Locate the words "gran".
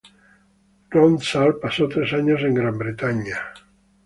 2.55-2.75